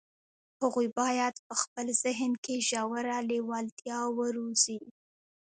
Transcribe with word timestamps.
هغوی 0.61 0.87
بايد 0.99 1.35
په 1.47 1.53
خپل 1.61 1.87
ذهن 2.03 2.31
کې 2.43 2.55
ژوره 2.67 3.17
لېوالتیا 3.29 3.99
وروزي. 4.17 4.79